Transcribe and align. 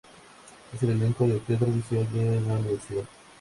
Es 0.73 0.81
el 0.81 0.89
elenco 0.89 1.27
de 1.27 1.37
teatro 1.41 1.69
oficial 1.69 2.11
de 2.11 2.41
la 2.41 2.53
universidad. 2.53 3.03